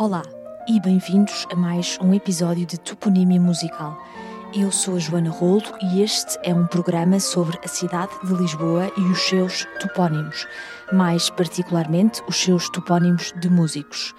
Olá 0.00 0.22
e 0.68 0.78
bem-vindos 0.78 1.44
a 1.50 1.56
mais 1.56 1.98
um 2.00 2.14
episódio 2.14 2.64
de 2.64 2.78
Toponímia 2.78 3.40
Musical. 3.40 4.00
Eu 4.54 4.70
sou 4.70 4.94
a 4.94 4.98
Joana 5.00 5.28
Rolo 5.28 5.60
e 5.82 6.02
este 6.02 6.38
é 6.44 6.54
um 6.54 6.68
programa 6.68 7.18
sobre 7.18 7.58
a 7.64 7.66
cidade 7.66 8.12
de 8.22 8.32
Lisboa 8.32 8.92
e 8.96 9.00
os 9.00 9.20
seus 9.22 9.66
topónimos, 9.80 10.46
mais 10.92 11.30
particularmente 11.30 12.22
os 12.28 12.36
seus 12.36 12.70
topónimos 12.70 13.32
de 13.40 13.50
músicos. 13.50 14.14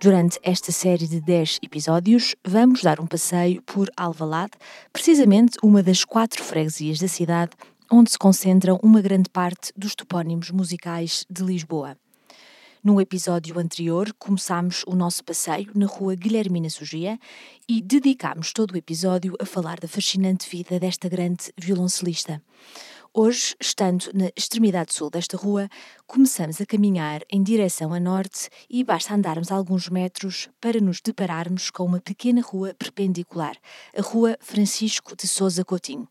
Durante 0.00 0.40
esta 0.42 0.72
série 0.72 1.06
de 1.06 1.20
10 1.20 1.58
episódios, 1.62 2.34
vamos 2.42 2.82
dar 2.82 2.98
um 2.98 3.06
passeio 3.06 3.60
por 3.60 3.90
Alvalade, 3.98 4.52
precisamente 4.94 5.58
uma 5.62 5.82
das 5.82 6.06
quatro 6.06 6.42
freguesias 6.42 7.00
da 7.00 7.06
cidade 7.06 7.50
onde 7.92 8.12
se 8.12 8.18
concentram 8.18 8.80
uma 8.82 9.02
grande 9.02 9.28
parte 9.28 9.74
dos 9.76 9.94
topónimos 9.94 10.50
musicais 10.50 11.26
de 11.28 11.42
Lisboa. 11.42 11.98
No 12.82 13.00
episódio 13.00 13.58
anterior, 13.58 14.14
começámos 14.20 14.84
o 14.86 14.94
nosso 14.94 15.24
passeio 15.24 15.72
na 15.74 15.86
rua 15.86 16.14
Guilhermina 16.14 16.70
Sugia 16.70 17.18
e 17.68 17.82
dedicámos 17.82 18.52
todo 18.52 18.70
o 18.72 18.76
episódio 18.76 19.34
a 19.40 19.44
falar 19.44 19.80
da 19.80 19.88
fascinante 19.88 20.48
vida 20.48 20.78
desta 20.78 21.08
grande 21.08 21.52
violoncelista. 21.56 22.40
Hoje, 23.12 23.56
estando 23.60 24.12
na 24.14 24.30
extremidade 24.36 24.94
sul 24.94 25.10
desta 25.10 25.36
rua, 25.36 25.68
começamos 26.06 26.60
a 26.60 26.66
caminhar 26.66 27.22
em 27.28 27.42
direção 27.42 27.92
a 27.92 27.98
norte 27.98 28.48
e 28.70 28.84
basta 28.84 29.12
andarmos 29.12 29.50
alguns 29.50 29.88
metros 29.88 30.48
para 30.60 30.80
nos 30.80 31.00
depararmos 31.00 31.70
com 31.70 31.84
uma 31.84 32.00
pequena 32.00 32.40
rua 32.40 32.74
perpendicular, 32.78 33.56
a 33.96 34.02
Rua 34.02 34.38
Francisco 34.40 35.16
de 35.16 35.26
Souza 35.26 35.64
Coutinho. 35.64 36.06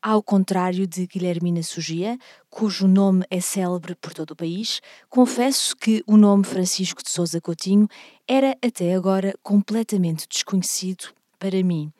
Ao 0.00 0.22
contrário 0.22 0.86
de 0.86 1.08
Guilhermina 1.08 1.60
Sugia, 1.60 2.16
cujo 2.48 2.86
nome 2.86 3.24
é 3.28 3.40
célebre 3.40 3.96
por 3.96 4.14
todo 4.14 4.30
o 4.30 4.36
país, 4.36 4.80
confesso 5.08 5.76
que 5.76 6.04
o 6.06 6.16
nome 6.16 6.44
Francisco 6.44 7.02
de 7.02 7.10
Souza 7.10 7.40
Coutinho 7.40 7.88
era 8.26 8.56
até 8.64 8.94
agora 8.94 9.34
completamente 9.42 10.28
desconhecido 10.28 11.08
para 11.36 11.60
mim. 11.64 11.92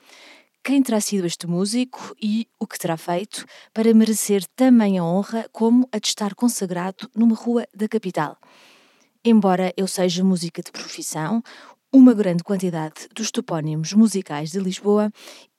Quem 0.62 0.80
terá 0.80 1.00
sido 1.00 1.26
este 1.26 1.48
músico 1.48 2.14
e 2.22 2.46
o 2.56 2.68
que 2.68 2.78
terá 2.78 2.96
feito 2.96 3.44
para 3.74 3.92
merecer 3.92 4.44
também 4.54 4.96
a 4.96 5.04
honra 5.04 5.48
como 5.50 5.88
a 5.90 5.98
de 5.98 6.06
estar 6.06 6.36
consagrado 6.36 7.10
numa 7.16 7.34
rua 7.34 7.66
da 7.74 7.88
capital? 7.88 8.38
Embora 9.24 9.74
eu 9.76 9.88
seja 9.88 10.22
música 10.22 10.62
de 10.62 10.70
profissão, 10.70 11.42
uma 11.92 12.14
grande 12.14 12.44
quantidade 12.44 13.08
dos 13.12 13.32
topónimos 13.32 13.92
musicais 13.92 14.50
de 14.50 14.60
Lisboa 14.60 15.10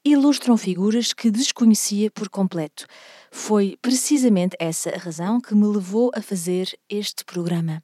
ilustram 0.03 0.55
figuras 0.57 1.13
que 1.13 1.29
desconhecia 1.29 2.09
por 2.09 2.29
completo. 2.29 2.85
Foi 3.31 3.77
precisamente 3.81 4.55
essa 4.59 4.89
a 4.89 4.97
razão 4.97 5.41
que 5.41 5.53
me 5.53 5.67
levou 5.67 6.11
a 6.15 6.21
fazer 6.21 6.77
este 6.89 7.25
programa. 7.25 7.83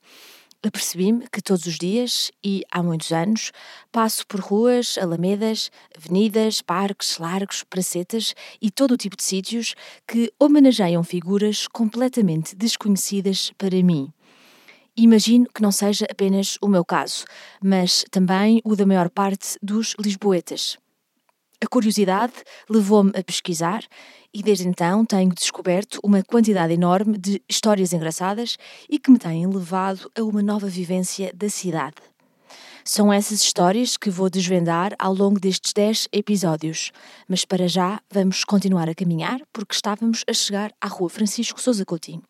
Apercebi-me 0.65 1.27
que 1.31 1.43
todos 1.43 1.67
os 1.67 1.77
dias, 1.77 2.31
e 2.43 2.63
há 2.71 2.81
muitos 2.81 3.11
anos, 3.11 3.51
passo 3.91 4.25
por 4.25 4.39
ruas, 4.39 4.97
alamedas, 4.97 5.69
avenidas, 5.95 6.59
parques, 6.59 7.19
largos, 7.19 7.63
pracetas 7.63 8.33
e 8.59 8.71
todo 8.71 8.93
o 8.93 8.97
tipo 8.97 9.15
de 9.15 9.23
sítios 9.23 9.75
que 10.07 10.33
homenageiam 10.39 11.03
figuras 11.03 11.67
completamente 11.67 12.55
desconhecidas 12.55 13.51
para 13.59 13.83
mim. 13.83 14.11
Imagino 14.97 15.45
que 15.53 15.61
não 15.61 15.71
seja 15.71 16.07
apenas 16.09 16.57
o 16.59 16.67
meu 16.67 16.83
caso, 16.83 17.25
mas 17.61 18.03
também 18.09 18.59
o 18.63 18.75
da 18.75 18.87
maior 18.87 19.11
parte 19.11 19.59
dos 19.61 19.93
lisboetas. 19.99 20.79
A 21.65 21.67
curiosidade 21.67 22.33
levou-me 22.69 23.09
a 23.15 23.23
pesquisar 23.23 23.83
e 24.31 24.43
desde 24.43 24.67
então 24.67 25.03
tenho 25.03 25.33
descoberto 25.33 25.99
uma 26.03 26.21
quantidade 26.21 26.71
enorme 26.71 27.17
de 27.17 27.41
histórias 27.49 27.91
engraçadas 27.91 28.55
e 28.87 28.99
que 28.99 29.09
me 29.09 29.17
têm 29.17 29.47
levado 29.47 30.11
a 30.15 30.21
uma 30.21 30.43
nova 30.43 30.67
vivência 30.67 31.33
da 31.33 31.49
cidade. 31.49 31.95
São 32.83 33.11
essas 33.11 33.41
histórias 33.41 33.97
que 33.97 34.11
vou 34.11 34.29
desvendar 34.29 34.93
ao 34.99 35.11
longo 35.11 35.39
destes 35.39 35.73
10 35.73 36.09
episódios, 36.11 36.91
mas 37.27 37.45
para 37.45 37.67
já 37.67 37.99
vamos 38.11 38.43
continuar 38.43 38.87
a 38.87 38.93
caminhar 38.93 39.39
porque 39.51 39.73
estávamos 39.73 40.23
a 40.29 40.33
chegar 40.33 40.71
à 40.79 40.87
Rua 40.87 41.09
Francisco 41.09 41.59
Sousa 41.59 41.83
Coutinho, 41.83 42.21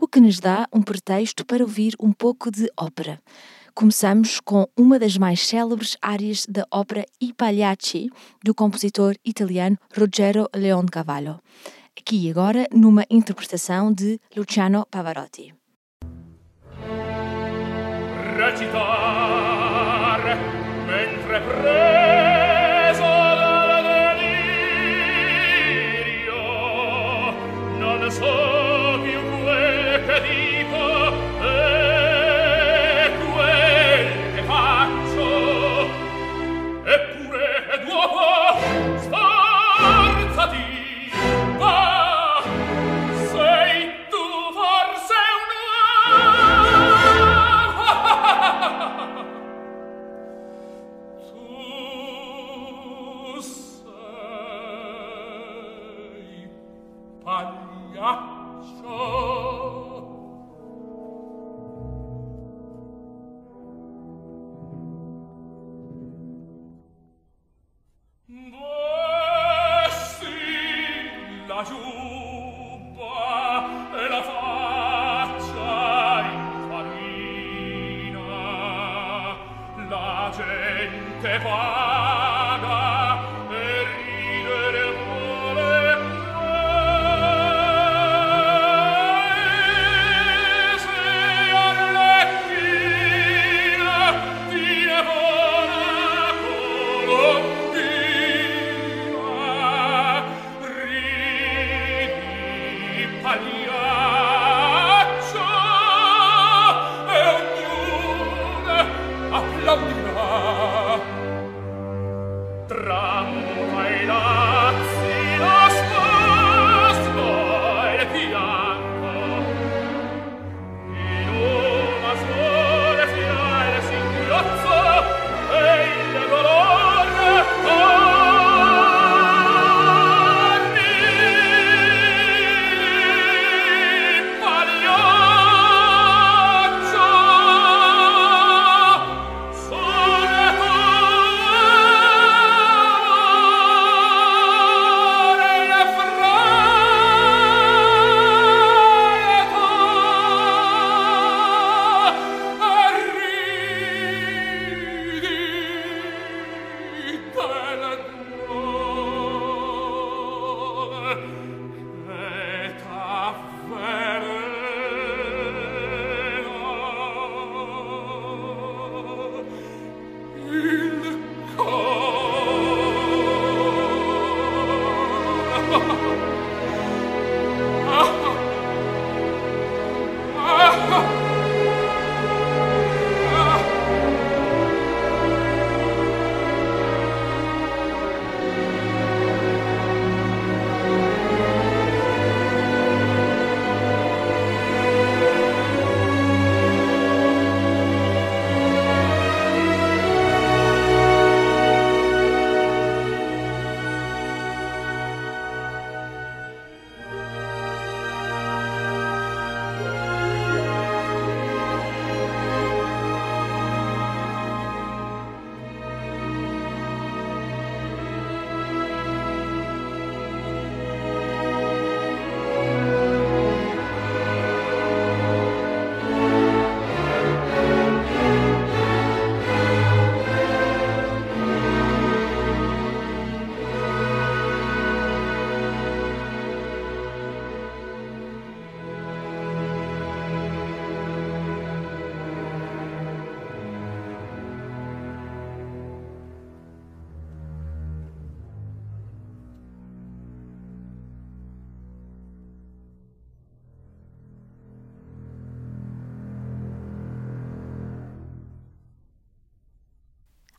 o 0.00 0.06
que 0.06 0.20
nos 0.20 0.38
dá 0.38 0.68
um 0.72 0.80
pretexto 0.80 1.44
para 1.44 1.64
ouvir 1.64 1.96
um 1.98 2.12
pouco 2.12 2.48
de 2.48 2.70
ópera. 2.78 3.20
Começamos 3.76 4.38
com 4.38 4.68
uma 4.78 5.00
das 5.00 5.18
mais 5.18 5.40
célebres 5.44 5.96
áreas 6.00 6.46
da 6.46 6.64
ópera 6.70 7.04
I 7.20 7.32
Pagliacci, 7.32 8.08
do 8.44 8.54
compositor 8.54 9.16
italiano 9.24 9.76
Ruggero 9.92 10.48
Leoncavallo. 10.54 11.40
Aqui 11.98 12.30
agora 12.30 12.68
numa 12.72 13.04
interpretação 13.10 13.92
de 13.92 14.20
Luciano 14.36 14.86
Pavarotti. 14.88 15.52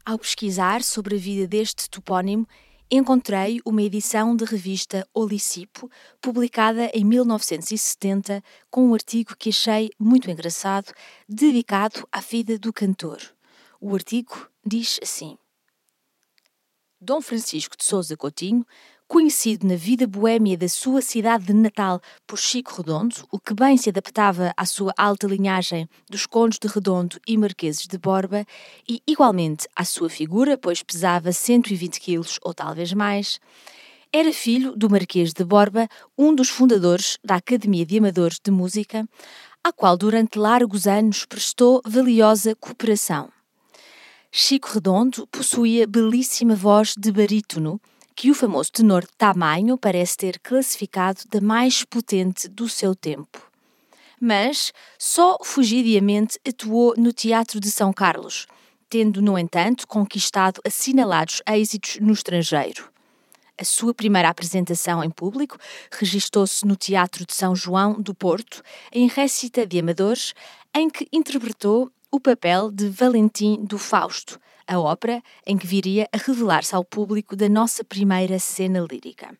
Ao 0.07 0.19
pesquisar 0.19 0.83
sobre 0.83 1.15
a 1.15 1.17
vida 1.17 1.47
deste 1.47 1.89
topónimo, 1.89 2.47
encontrei 2.91 3.59
uma 3.65 3.81
edição 3.81 4.35
da 4.35 4.45
revista 4.45 5.03
Olicipo, 5.11 5.89
publicada 6.21 6.91
em 6.93 7.03
1970, 7.03 8.43
com 8.69 8.89
um 8.89 8.93
artigo 8.93 9.35
que 9.35 9.49
achei 9.49 9.89
muito 9.97 10.29
engraçado, 10.29 10.93
dedicado 11.27 12.07
à 12.11 12.21
vida 12.21 12.59
do 12.59 12.71
cantor. 12.71 13.17
O 13.81 13.95
artigo 13.95 14.47
diz 14.63 14.99
assim: 15.01 15.39
Dom 17.01 17.19
Francisco 17.19 17.75
de 17.75 17.83
Souza 17.83 18.15
Coutinho 18.15 18.63
Conhecido 19.07 19.67
na 19.67 19.75
vida 19.75 20.07
boêmia 20.07 20.57
da 20.57 20.67
sua 20.67 20.99
cidade 20.99 21.45
de 21.45 21.53
Natal 21.53 22.01
por 22.25 22.39
Chico 22.39 22.77
Redondo, 22.77 23.15
o 23.31 23.39
que 23.39 23.53
bem 23.53 23.77
se 23.77 23.89
adaptava 23.89 24.51
à 24.57 24.65
sua 24.65 24.91
alta 24.97 25.27
linhagem 25.27 25.87
dos 26.09 26.25
condes 26.25 26.57
de 26.57 26.67
Redondo 26.67 27.19
e 27.27 27.37
marqueses 27.37 27.85
de 27.85 27.99
Borba, 27.99 28.43
e 28.89 29.03
igualmente 29.05 29.67
à 29.75 29.85
sua 29.85 30.09
figura, 30.09 30.57
pois 30.57 30.81
pesava 30.81 31.31
120 31.31 31.99
quilos 31.99 32.39
ou 32.41 32.51
talvez 32.51 32.93
mais, 32.93 33.39
era 34.11 34.33
filho 34.33 34.75
do 34.75 34.89
Marquês 34.89 35.33
de 35.33 35.43
Borba, 35.43 35.87
um 36.17 36.33
dos 36.33 36.49
fundadores 36.49 37.19
da 37.23 37.35
Academia 37.35 37.85
de 37.85 37.99
Amadores 37.99 38.39
de 38.43 38.49
Música, 38.49 39.07
à 39.63 39.71
qual 39.71 39.95
durante 39.95 40.39
largos 40.39 40.87
anos 40.87 41.25
prestou 41.25 41.79
valiosa 41.85 42.55
cooperação. 42.55 43.29
Chico 44.31 44.67
Redondo 44.73 45.27
possuía 45.27 45.85
belíssima 45.85 46.55
voz 46.55 46.95
de 46.97 47.11
barítono, 47.11 47.79
que 48.15 48.31
o 48.31 48.33
famoso 48.33 48.71
tenor 48.71 49.05
Tamanho 49.17 49.77
parece 49.77 50.15
ter 50.15 50.39
classificado 50.39 51.21
da 51.29 51.41
mais 51.41 51.83
potente 51.83 52.47
do 52.47 52.69
seu 52.69 52.95
tempo. 52.95 53.51
Mas 54.19 54.71
só 54.97 55.37
fugidiamente 55.43 56.39
atuou 56.47 56.93
no 56.97 57.11
Teatro 57.11 57.59
de 57.59 57.69
São 57.69 57.91
Carlos, 57.91 58.47
tendo, 58.89 59.21
no 59.21 59.37
entanto, 59.37 59.85
conquistado 59.85 60.61
assinalados 60.65 61.41
êxitos 61.47 61.97
no 61.99 62.13
estrangeiro. 62.13 62.89
A 63.57 63.65
sua 63.65 63.93
primeira 63.93 64.29
apresentação 64.29 65.03
em 65.03 65.09
público 65.09 65.57
registou-se 65.91 66.65
no 66.65 66.75
Teatro 66.75 67.25
de 67.25 67.33
São 67.33 67.55
João 67.55 67.93
do 68.01 68.13
Porto, 68.13 68.63
em 68.91 69.07
récita 69.07 69.65
de 69.65 69.79
amadores, 69.79 70.33
em 70.73 70.89
que 70.89 71.07
interpretou 71.11 71.91
o 72.09 72.19
papel 72.19 72.71
de 72.71 72.87
Valentim 72.87 73.63
do 73.63 73.77
Fausto, 73.77 74.39
a 74.67 74.79
ópera 74.79 75.21
em 75.45 75.57
que 75.57 75.67
viria 75.67 76.07
a 76.11 76.17
revelar-se 76.17 76.75
ao 76.75 76.83
público 76.83 77.35
da 77.35 77.47
nossa 77.49 77.83
primeira 77.83 78.39
cena 78.39 78.79
lírica. 78.79 79.37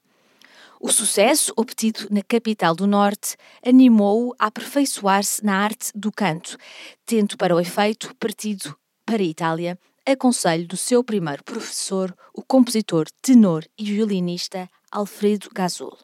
O 0.80 0.92
sucesso 0.92 1.54
obtido 1.56 2.08
na 2.12 2.22
capital 2.22 2.76
do 2.76 2.86
Norte 2.86 3.38
animou-o 3.66 4.36
a 4.38 4.48
aperfeiçoar-se 4.48 5.44
na 5.44 5.58
arte 5.58 5.92
do 5.96 6.12
canto, 6.12 6.58
tendo 7.06 7.38
para 7.38 7.56
o 7.56 7.60
efeito 7.60 8.14
partido 8.16 8.78
para 9.06 9.22
a 9.22 9.26
Itália 9.26 9.80
a 10.06 10.16
conselho 10.16 10.68
do 10.68 10.78
seu 10.78 11.04
primeiro 11.04 11.44
professor, 11.44 12.16
o 12.34 12.44
compositor, 12.44 13.08
tenor 13.22 13.66
e 13.78 13.86
violinista 13.86 14.70
Alfredo 14.92 15.50
Gazul. 15.52 15.98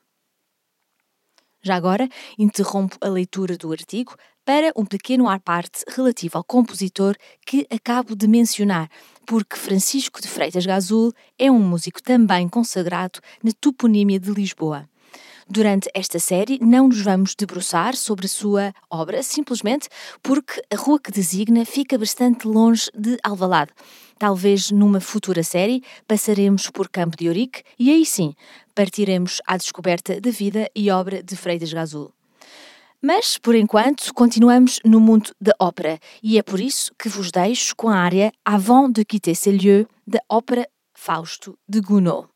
Já 1.62 1.76
agora, 1.76 2.10
interrompo 2.40 2.98
a 3.00 3.08
leitura 3.08 3.56
do 3.56 3.72
artigo 3.72 4.16
para 4.52 4.74
um 4.76 4.84
pequeno 4.84 5.30
à 5.30 5.40
parte 5.40 5.86
relativo 5.88 6.38
ao 6.38 6.44
compositor 6.44 7.16
que 7.46 7.66
acabo 7.70 8.18
de 8.18 8.28
mencionar, 8.28 8.90
porque 9.26 9.56
Francisco 9.56 10.22
de 10.22 10.28
Freitas 10.28 10.66
Gazul 10.66 11.14
é 11.40 11.50
um 11.50 11.58
músico 11.58 12.04
também 12.04 12.50
consagrado 12.50 13.22
na 13.42 13.54
toponímia 13.62 14.20
de 14.20 14.30
Lisboa. 14.30 14.90
Durante 15.50 15.90
esta 15.94 16.20
série, 16.20 16.60
não 16.62 16.90
nos 16.90 17.00
vamos 17.00 17.34
debruçar 17.34 17.96
sobre 17.96 18.26
a 18.26 18.30
sua 18.30 18.74
obra, 18.90 19.24
simplesmente 19.24 19.88
porque 20.22 20.62
a 20.70 20.76
rua 20.76 21.00
que 21.00 21.14
designa 21.14 21.64
fica 21.64 21.98
bastante 21.98 22.46
longe 22.46 22.92
de 22.94 23.18
Alvalade. 23.24 23.72
Talvez 24.20 24.70
numa 24.70 25.00
futura 25.00 25.44
série 25.44 25.82
passaremos 26.06 26.70
por 26.70 26.90
Campo 26.90 27.16
de 27.16 27.30
Ourique 27.30 27.64
e 27.80 27.90
aí 27.90 28.06
sim 28.06 28.34
partiremos 28.76 29.42
à 29.48 29.56
descoberta 29.56 30.20
da 30.20 30.30
vida 30.30 30.70
e 30.76 30.92
obra 30.92 31.24
de 31.24 31.38
Freitas 31.38 31.72
Gazul. 31.72 32.12
Mas, 33.04 33.36
por 33.36 33.56
enquanto, 33.56 34.14
continuamos 34.14 34.80
no 34.86 35.00
mundo 35.00 35.32
da 35.42 35.54
ópera 35.60 35.98
e 36.22 36.38
é 36.38 36.44
por 36.44 36.60
isso 36.60 36.94
que 37.00 37.10
vos 37.10 37.32
deixo 37.32 37.76
com 37.76 37.90
a 37.90 37.96
área 37.96 38.32
Avant 38.46 38.92
de 38.92 39.04
quitter 39.04 39.36
ces 39.36 39.56
lieux 39.56 39.88
da 40.06 40.20
ópera 40.30 40.68
Fausto 40.94 41.58
de 41.68 41.82
Gounod. 41.82 42.31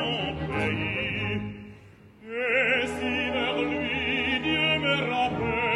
son 0.00 0.34
pays. 0.52 1.40
Et 2.24 2.86
si 2.86 3.30
vers 3.34 3.58
lui 3.62 4.40
Dieu 4.46 4.78
me 4.84 4.96
rappelle, 5.12 5.69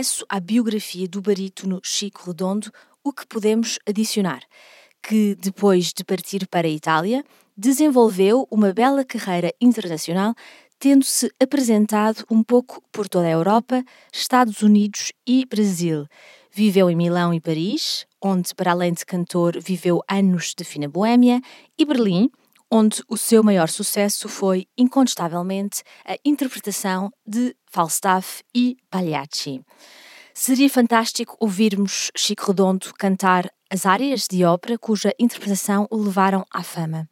Regresso 0.00 0.24
à 0.30 0.40
biografia 0.40 1.06
do 1.06 1.20
barítono 1.20 1.78
Chico 1.84 2.22
Redondo, 2.24 2.72
o 3.04 3.12
que 3.12 3.26
podemos 3.26 3.78
adicionar? 3.86 4.40
Que, 5.02 5.34
depois 5.34 5.92
de 5.92 6.02
partir 6.02 6.48
para 6.48 6.66
a 6.66 6.70
Itália, 6.70 7.22
desenvolveu 7.54 8.48
uma 8.50 8.72
bela 8.72 9.04
carreira 9.04 9.52
internacional, 9.60 10.34
tendo-se 10.78 11.30
apresentado 11.38 12.24
um 12.30 12.42
pouco 12.42 12.82
por 12.90 13.10
toda 13.10 13.26
a 13.26 13.30
Europa, 13.30 13.84
Estados 14.10 14.62
Unidos 14.62 15.12
e 15.26 15.44
Brasil. 15.44 16.06
Viveu 16.50 16.88
em 16.88 16.96
Milão 16.96 17.34
e 17.34 17.38
Paris, 17.40 18.06
onde, 18.24 18.54
para 18.54 18.70
além 18.70 18.94
de 18.94 19.04
cantor, 19.04 19.60
viveu 19.60 20.02
anos 20.08 20.54
de 20.56 20.64
fina 20.64 20.88
boêmia, 20.88 21.42
e 21.78 21.84
Berlim, 21.84 22.30
onde 22.70 23.02
o 23.06 23.18
seu 23.18 23.42
maior 23.42 23.68
sucesso 23.68 24.30
foi, 24.30 24.66
incontestavelmente, 24.78 25.82
a 26.06 26.16
interpretação 26.24 27.12
de 27.26 27.54
Falstaff 27.70 28.42
e 28.54 28.76
Pagliacci. 28.90 29.60
Seria 30.34 30.68
fantástico 30.68 31.36
ouvirmos 31.38 32.10
Chico 32.16 32.46
Redondo 32.48 32.92
cantar 32.98 33.50
as 33.70 33.86
áreas 33.86 34.26
de 34.28 34.44
ópera 34.44 34.76
cuja 34.76 35.14
interpretação 35.18 35.86
o 35.90 35.96
levaram 35.96 36.44
à 36.52 36.62
fama. 36.62 37.08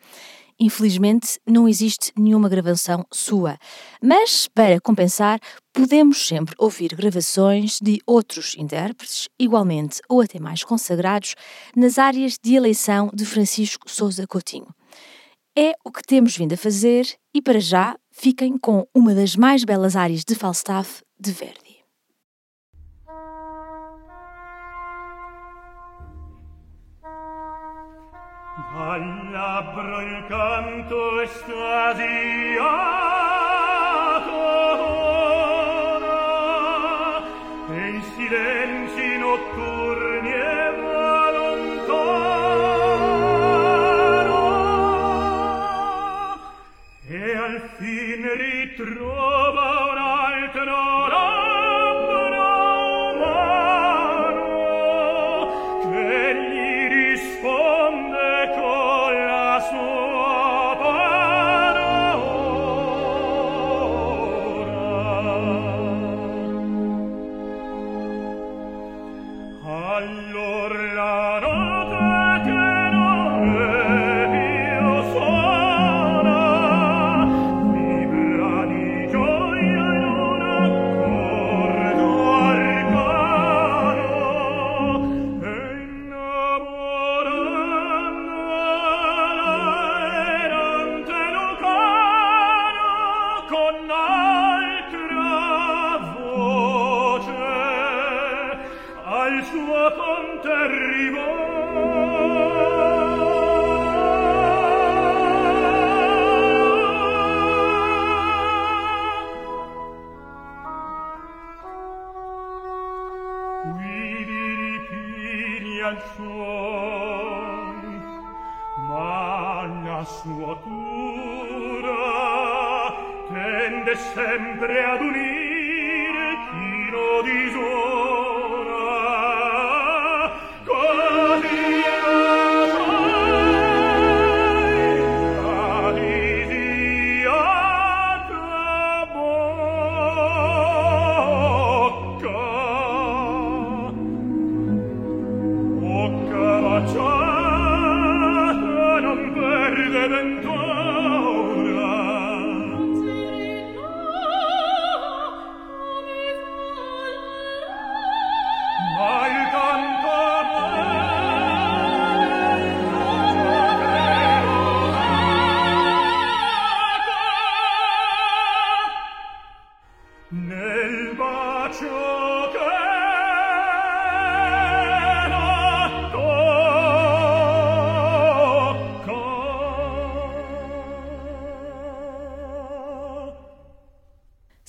Infelizmente, 0.61 1.39
não 1.47 1.69
existe 1.69 2.11
nenhuma 2.19 2.49
gravação 2.49 3.05
sua, 3.13 3.57
mas, 4.03 4.49
para 4.49 4.81
compensar, 4.81 5.39
podemos 5.73 6.27
sempre 6.27 6.53
ouvir 6.59 6.97
gravações 6.97 7.79
de 7.81 8.01
outros 8.05 8.57
intérpretes, 8.59 9.29
igualmente 9.39 10.01
ou 10.09 10.21
até 10.21 10.41
mais 10.41 10.65
consagrados, 10.65 11.37
nas 11.77 11.97
áreas 11.97 12.37
de 12.43 12.57
eleição 12.57 13.09
de 13.15 13.25
Francisco 13.25 13.89
Souza 13.89 14.27
Coutinho. 14.27 14.75
É 15.57 15.75
o 15.85 15.93
que 15.93 16.03
temos 16.03 16.37
vindo 16.37 16.55
a 16.55 16.57
fazer 16.57 17.07
e, 17.33 17.41
para 17.41 17.61
já, 17.61 17.97
fiquem 18.19 18.59
com 18.59 18.85
uma 18.93 19.15
das 19.15 19.37
mais 19.37 19.65
belas 19.65 19.95
áreas 19.95 20.25
de 20.25 20.35
Falstaff 20.35 21.03
de 21.19 21.31
Verdi. 21.33 21.79
Il 30.01 30.25
canto 30.29 31.21
estasiato 31.23 32.79
e 37.71 37.89
in 37.91 38.03
silenzi 38.15 39.08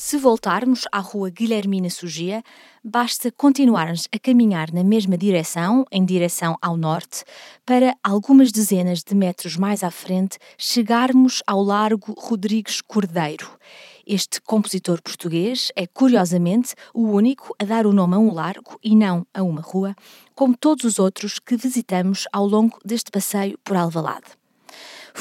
Se 0.01 0.17
voltarmos 0.17 0.85
à 0.93 0.99
rua 0.99 1.29
Guilhermina 1.29 1.89
Sugia, 1.89 2.41
basta 2.81 3.29
continuarmos 3.33 4.07
a 4.15 4.17
caminhar 4.17 4.71
na 4.71 4.81
mesma 4.81 5.17
direção, 5.17 5.83
em 5.91 6.05
direção 6.05 6.55
ao 6.61 6.77
norte, 6.77 7.25
para 7.65 7.93
algumas 8.01 8.49
dezenas 8.49 9.03
de 9.03 9.13
metros 9.13 9.57
mais 9.57 9.83
à 9.83 9.91
frente 9.91 10.37
chegarmos 10.57 11.43
ao 11.45 11.61
Largo 11.61 12.15
Rodrigues 12.17 12.79
Cordeiro. 12.79 13.59
Este 14.07 14.39
compositor 14.39 15.01
português 15.01 15.69
é, 15.75 15.85
curiosamente, 15.85 16.75
o 16.93 17.09
único 17.09 17.53
a 17.59 17.65
dar 17.65 17.85
o 17.85 17.91
nome 17.91 18.15
a 18.15 18.19
um 18.19 18.33
largo 18.33 18.79
e 18.81 18.95
não 18.95 19.27
a 19.33 19.43
uma 19.43 19.59
rua, 19.59 19.93
como 20.33 20.55
todos 20.55 20.85
os 20.85 20.97
outros 20.97 21.39
que 21.39 21.57
visitamos 21.57 22.25
ao 22.31 22.47
longo 22.47 22.79
deste 22.85 23.11
passeio 23.11 23.59
por 23.65 23.75
Alvalade. 23.75 24.38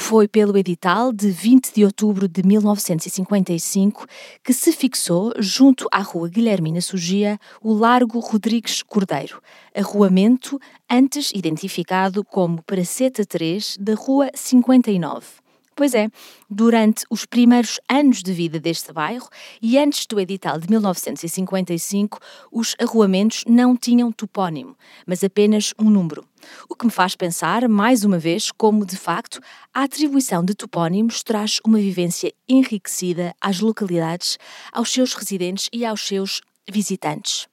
Foi 0.01 0.27
pelo 0.27 0.57
edital 0.57 1.11
de 1.13 1.29
20 1.29 1.71
de 1.71 1.83
outubro 1.85 2.27
de 2.27 2.41
1955 2.41 4.07
que 4.43 4.53
se 4.53 4.71
fixou, 4.71 5.31
junto 5.37 5.87
à 5.91 5.99
Rua 5.99 6.29
Guilhermina 6.29 6.81
Sugia, 6.81 7.37
o 7.61 7.73
Largo 7.73 8.17
Rodrigues 8.17 8.81
Cordeiro, 8.81 9.39
arruamento 9.75 10.59
antes 10.89 11.31
identificado 11.35 12.23
como 12.23 12.63
Praceta 12.63 13.23
3 13.23 13.77
da 13.79 13.93
Rua 13.93 14.31
59. 14.33 15.27
Pois 15.75 15.93
é, 15.93 16.07
durante 16.49 17.05
os 17.09 17.25
primeiros 17.25 17.79
anos 17.87 18.23
de 18.23 18.33
vida 18.33 18.59
deste 18.59 18.91
bairro 18.91 19.29
e 19.61 19.77
antes 19.77 20.07
do 20.07 20.19
edital 20.19 20.59
de 20.59 20.69
1955, 20.69 22.19
os 22.51 22.75
arruamentos 22.79 23.43
não 23.47 23.77
tinham 23.77 24.11
topónimo, 24.11 24.75
mas 25.05 25.23
apenas 25.23 25.73
um 25.77 25.89
número. 25.89 26.25
O 26.69 26.75
que 26.75 26.85
me 26.85 26.91
faz 26.91 27.15
pensar, 27.15 27.67
mais 27.67 28.03
uma 28.03 28.17
vez, 28.17 28.51
como 28.51 28.85
de 28.85 28.97
facto 28.97 29.39
a 29.73 29.83
atribuição 29.83 30.43
de 30.43 30.53
topónimos 30.53 31.23
traz 31.23 31.59
uma 31.65 31.77
vivência 31.77 32.33
enriquecida 32.47 33.35
às 33.41 33.59
localidades, 33.59 34.37
aos 34.71 34.91
seus 34.91 35.13
residentes 35.13 35.69
e 35.73 35.85
aos 35.85 36.01
seus 36.05 36.41
visitantes. 36.69 37.47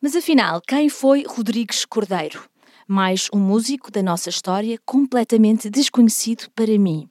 Mas 0.00 0.14
afinal, 0.14 0.60
quem 0.60 0.88
foi 0.88 1.24
Rodrigues 1.26 1.84
Cordeiro? 1.84 2.48
Mais 2.86 3.28
um 3.32 3.38
músico 3.38 3.90
da 3.90 4.02
nossa 4.02 4.30
história 4.30 4.78
completamente 4.86 5.68
desconhecido 5.68 6.48
para 6.54 6.78
mim. 6.78 7.08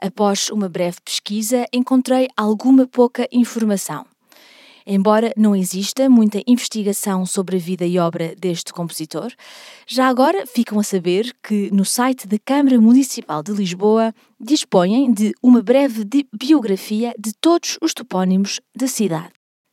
Após 0.00 0.48
uma 0.50 0.68
breve 0.68 0.98
pesquisa, 1.04 1.66
encontrei 1.72 2.28
alguma 2.36 2.86
pouca 2.86 3.28
informação. 3.32 4.06
Embora 4.86 5.32
não 5.34 5.56
exista 5.56 6.10
muita 6.10 6.42
investigação 6.46 7.24
sobre 7.24 7.56
a 7.56 7.58
vida 7.58 7.86
e 7.86 7.98
obra 7.98 8.34
deste 8.36 8.70
compositor, 8.70 9.32
já 9.86 10.08
agora 10.08 10.46
ficam 10.46 10.78
a 10.78 10.82
saber 10.82 11.34
que 11.42 11.70
no 11.72 11.86
site 11.86 12.26
da 12.28 12.38
Câmara 12.38 12.78
Municipal 12.78 13.42
de 13.42 13.52
Lisboa 13.52 14.14
dispõem 14.38 15.10
de 15.10 15.32
uma 15.42 15.62
breve 15.62 16.04
biografia 16.30 17.14
de 17.18 17.32
todos 17.32 17.78
os 17.80 17.94
topónimos 17.94 18.60
da 18.76 18.86
cidade. 18.86 19.32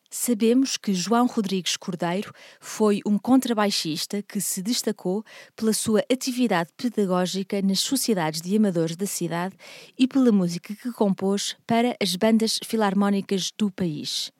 Sabemos 0.09 0.77
que 0.77 0.93
João 0.93 1.25
Rodrigues 1.25 1.75
Cordeiro 1.75 2.33
foi 2.59 3.01
um 3.05 3.17
contrabaixista 3.17 4.21
que 4.21 4.39
se 4.39 4.61
destacou 4.61 5.25
pela 5.57 5.73
sua 5.73 6.03
atividade 6.11 6.69
pedagógica 6.75 7.61
nas 7.61 7.79
sociedades 7.79 8.41
de 8.41 8.55
amadores 8.55 8.95
da 8.95 9.05
cidade 9.05 9.55
e 9.97 10.07
pela 10.07 10.31
música 10.31 10.73
que 10.73 10.91
compôs 10.91 11.55
para 11.67 11.97
as 12.01 12.15
bandas 12.15 12.59
filarmónicas 12.63 13.51
do 13.57 13.69
país. 13.69 14.31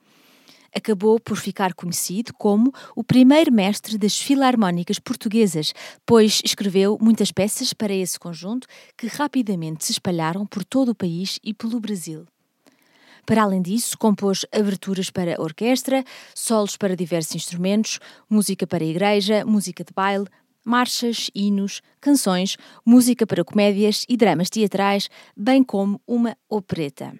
Acabou 0.74 1.20
por 1.20 1.38
ficar 1.38 1.74
conhecido 1.74 2.34
como 2.34 2.74
o 2.96 3.04
primeiro 3.04 3.52
mestre 3.52 3.98
das 3.98 4.18
filarmónicas 4.18 5.00
portuguesas, 5.00 5.74
pois 6.06 6.42
escreveu 6.46 6.98
muitas 7.02 7.32
peças 7.32 7.74
para 7.74 7.94
esse 7.94 8.18
conjunto 8.18 8.68
que 8.98 9.08
rapidamente 9.08 9.86
se 9.86 9.92
espalharam 9.92 10.46
por 10.46 10.64
todo 10.64 10.90
o 10.90 10.96
país 10.96 11.40
e 11.44 11.54
pelo 11.54 11.80
Brasil. 11.80 12.26
Para 13.26 13.44
além 13.44 13.62
disso, 13.62 13.98
compôs 13.98 14.46
aberturas 14.52 15.10
para 15.10 15.40
orquestra, 15.42 16.04
solos 16.34 16.76
para 16.76 16.96
diversos 16.96 17.36
instrumentos, 17.36 18.00
música 18.30 18.66
para 18.66 18.84
igreja, 18.84 19.46
música 19.46 19.84
de 19.84 19.94
baile, 19.94 20.26
marchas, 20.66 21.30
hinos, 21.34 21.82
canções, 22.00 22.58
música 22.86 23.26
para 23.28 23.44
comédias 23.44 24.06
e 24.08 24.18
dramas 24.18 24.50
teatrais, 24.50 25.10
bem 25.36 25.64
como 25.64 26.02
uma 26.08 26.36
opereta. 26.50 27.14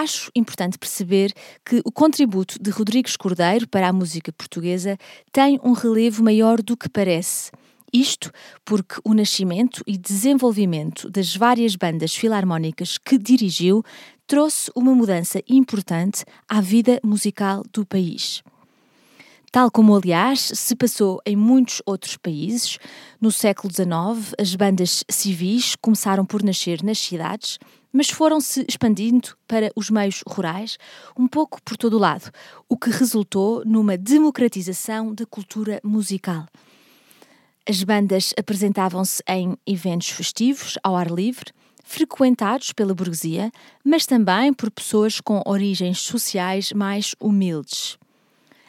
Acho 0.00 0.30
importante 0.32 0.78
perceber 0.78 1.32
que 1.64 1.82
o 1.84 1.90
contributo 1.90 2.56
de 2.62 2.70
Rodrigues 2.70 3.16
Cordeiro 3.16 3.66
para 3.66 3.88
a 3.88 3.92
música 3.92 4.32
portuguesa 4.32 4.96
tem 5.32 5.58
um 5.60 5.72
relevo 5.72 6.22
maior 6.22 6.62
do 6.62 6.76
que 6.76 6.88
parece. 6.88 7.50
Isto 7.92 8.30
porque 8.64 9.00
o 9.02 9.12
nascimento 9.12 9.82
e 9.88 9.98
desenvolvimento 9.98 11.10
das 11.10 11.34
várias 11.34 11.74
bandas 11.74 12.14
filarmónicas 12.14 12.96
que 12.96 13.18
dirigiu 13.18 13.82
trouxe 14.24 14.70
uma 14.72 14.94
mudança 14.94 15.42
importante 15.48 16.24
à 16.48 16.60
vida 16.60 17.00
musical 17.02 17.64
do 17.72 17.84
país. 17.84 18.44
Tal 19.50 19.70
como, 19.70 19.96
aliás, 19.96 20.52
se 20.54 20.76
passou 20.76 21.20
em 21.24 21.34
muitos 21.34 21.80
outros 21.86 22.16
países, 22.16 22.78
no 23.18 23.32
século 23.32 23.72
XIX 23.72 24.34
as 24.38 24.54
bandas 24.54 25.04
civis 25.08 25.74
começaram 25.80 26.26
por 26.26 26.42
nascer 26.42 26.82
nas 26.82 26.98
cidades, 26.98 27.58
mas 27.90 28.10
foram-se 28.10 28.66
expandindo 28.68 29.30
para 29.46 29.72
os 29.74 29.88
meios 29.88 30.22
rurais, 30.26 30.76
um 31.18 31.26
pouco 31.26 31.62
por 31.62 31.78
todo 31.78 31.94
o 31.94 31.98
lado, 31.98 32.30
o 32.68 32.76
que 32.76 32.90
resultou 32.90 33.64
numa 33.64 33.96
democratização 33.96 35.14
da 35.14 35.24
cultura 35.24 35.80
musical. 35.82 36.46
As 37.66 37.82
bandas 37.82 38.34
apresentavam-se 38.38 39.22
em 39.26 39.56
eventos 39.66 40.10
festivos, 40.10 40.78
ao 40.82 40.94
ar 40.94 41.10
livre, 41.10 41.52
frequentados 41.82 42.72
pela 42.74 42.94
burguesia, 42.94 43.50
mas 43.82 44.04
também 44.04 44.52
por 44.52 44.70
pessoas 44.70 45.22
com 45.22 45.42
origens 45.46 46.00
sociais 46.00 46.70
mais 46.72 47.14
humildes. 47.18 47.98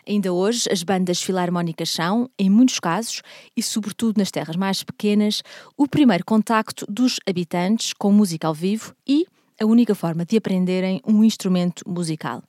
Ainda 0.10 0.34
hoje, 0.34 0.68
as 0.72 0.82
bandas 0.82 1.22
filarmónicas 1.22 1.92
são, 1.92 2.28
em 2.40 2.50
muitos 2.50 2.80
casos, 2.80 3.22
e 3.56 3.62
sobretudo 3.62 4.18
nas 4.18 4.32
terras 4.32 4.56
mais 4.56 4.82
pequenas, 4.82 5.44
o 5.78 5.88
primeiro 5.88 6.26
contacto 6.26 6.84
dos 6.90 7.20
habitantes 7.30 7.94
com 7.94 8.12
música 8.12 8.48
ao 8.48 8.54
vivo 8.56 8.96
e 9.08 9.28
a 9.62 9.68
única 9.68 9.94
forma 9.94 10.26
de 10.26 10.36
aprenderem 10.36 11.00
um 11.06 11.24
instrumento 11.24 11.88
musical. 11.88 12.42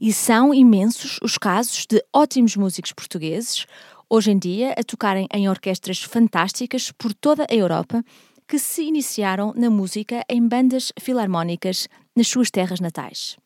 E 0.00 0.10
são 0.10 0.54
imensos 0.54 1.18
os 1.22 1.36
casos 1.36 1.84
de 1.84 2.02
ótimos 2.14 2.56
músicos 2.56 2.94
portugueses, 2.94 3.66
hoje 4.08 4.30
em 4.30 4.38
dia 4.38 4.72
a 4.72 4.82
tocarem 4.82 5.28
em 5.34 5.50
orquestras 5.50 6.02
fantásticas 6.02 6.90
por 6.92 7.12
toda 7.12 7.46
a 7.50 7.54
Europa, 7.54 8.02
que 8.48 8.58
se 8.58 8.82
iniciaram 8.84 9.52
na 9.54 9.68
música 9.68 10.24
em 10.30 10.48
bandas 10.48 10.92
filarmónicas 10.98 11.88
nas 12.16 12.26
suas 12.26 12.50
terras 12.50 12.80
natais. 12.80 13.36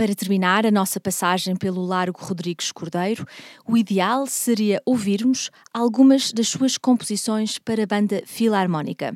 Para 0.00 0.14
terminar 0.14 0.64
a 0.64 0.70
nossa 0.70 0.98
passagem 0.98 1.54
pelo 1.54 1.84
Largo 1.84 2.24
Rodrigues 2.24 2.72
Cordeiro, 2.72 3.26
o 3.68 3.76
ideal 3.76 4.26
seria 4.26 4.80
ouvirmos 4.86 5.50
algumas 5.74 6.32
das 6.32 6.48
suas 6.48 6.78
composições 6.78 7.58
para 7.58 7.82
a 7.82 7.86
banda 7.86 8.22
filarmónica. 8.24 9.14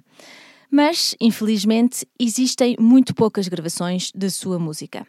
Mas, 0.70 1.16
infelizmente, 1.18 2.06
existem 2.20 2.76
muito 2.78 3.14
poucas 3.14 3.48
gravações 3.48 4.12
da 4.14 4.28
sua 4.28 4.58
música. 4.58 5.06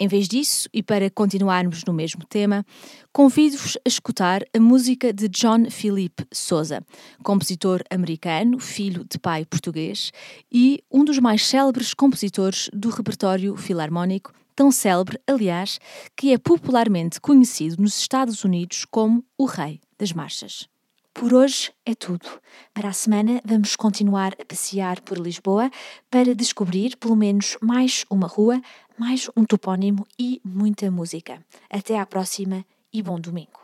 Em 0.00 0.08
vez 0.08 0.26
disso, 0.26 0.68
e 0.74 0.82
para 0.82 1.08
continuarmos 1.08 1.84
no 1.86 1.92
mesmo 1.92 2.24
tema, 2.28 2.66
convido-vos 3.12 3.76
a 3.86 3.88
escutar 3.88 4.42
a 4.52 4.58
música 4.58 5.12
de 5.12 5.28
John 5.28 5.70
Philip 5.70 6.26
Sousa, 6.32 6.84
compositor 7.22 7.84
americano, 7.88 8.58
filho 8.58 9.06
de 9.08 9.16
pai 9.20 9.44
português 9.44 10.10
e 10.50 10.82
um 10.90 11.04
dos 11.04 11.20
mais 11.20 11.46
célebres 11.46 11.94
compositores 11.94 12.68
do 12.72 12.90
repertório 12.90 13.56
filarmónico, 13.56 14.32
tão 14.54 14.70
célebre, 14.70 15.20
aliás, 15.26 15.78
que 16.16 16.32
é 16.32 16.38
popularmente 16.38 17.20
conhecido 17.20 17.82
nos 17.82 17.98
Estados 17.98 18.44
Unidos 18.44 18.84
como 18.84 19.24
o 19.36 19.44
Rei 19.44 19.80
das 19.98 20.12
Marchas. 20.12 20.68
Por 21.12 21.32
hoje 21.32 21.72
é 21.86 21.94
tudo. 21.94 22.26
Para 22.72 22.88
a 22.88 22.92
semana 22.92 23.40
vamos 23.44 23.76
continuar 23.76 24.34
a 24.40 24.44
passear 24.44 25.00
por 25.00 25.16
Lisboa 25.16 25.70
para 26.10 26.34
descobrir 26.34 26.96
pelo 26.96 27.14
menos 27.14 27.56
mais 27.62 28.04
uma 28.10 28.26
rua, 28.26 28.60
mais 28.98 29.30
um 29.36 29.44
topónimo 29.44 30.04
e 30.18 30.40
muita 30.44 30.90
música. 30.90 31.40
Até 31.70 31.98
à 32.00 32.04
próxima 32.04 32.64
e 32.92 33.00
bom 33.00 33.20
domingo. 33.20 33.63